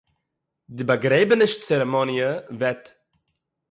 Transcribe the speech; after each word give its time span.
די 0.75 0.83
באַגרעבעניש-צערעמאָניע 0.89 2.29
וועט 2.59 2.83